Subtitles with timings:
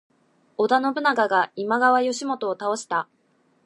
[0.57, 3.07] 織田信長が今川義元を倒した。